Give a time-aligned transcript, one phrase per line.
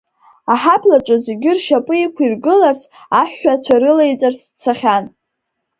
[0.53, 2.81] Аҳаблаҿы зегьы ршьапы иқәиргыларц
[3.19, 5.05] аҳәҳәацәа рылеиҵарц дцахьан…